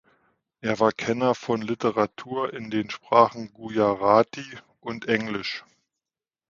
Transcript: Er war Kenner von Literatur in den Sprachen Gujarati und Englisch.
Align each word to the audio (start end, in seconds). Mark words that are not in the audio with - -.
Er 0.61 0.79
war 0.79 0.91
Kenner 0.91 1.35
von 1.35 1.61
Literatur 1.61 2.53
in 2.55 2.71
den 2.71 2.89
Sprachen 2.89 3.53
Gujarati 3.53 4.43
und 4.79 5.07
Englisch. 5.07 5.63